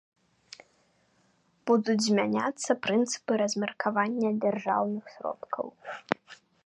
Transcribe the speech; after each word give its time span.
Будуць 1.71 1.99
змяняцца 2.05 2.71
прынцыпы 2.87 3.33
размеркавання 3.43 4.29
дзяржаўных 4.41 5.03
сродкаў. 5.19 5.65